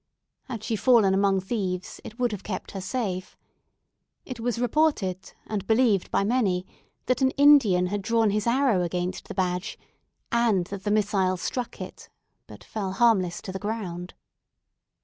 [0.45, 3.37] Had she fallen among thieves, it would have kept her safe.
[4.25, 6.65] It was reported, and believed by many,
[7.05, 9.77] that an Indian had drawn his arrow against the badge,
[10.31, 12.09] and that the missile struck it,
[12.49, 14.15] and fell harmless to the ground.